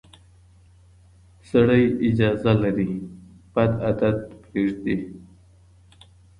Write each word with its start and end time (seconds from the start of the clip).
سړی 1.49 1.83
اجازه 2.07 2.51
لري 2.63 2.91
بد 3.53 3.71
عادت 3.85 4.17
پرېږدي. 4.43 4.97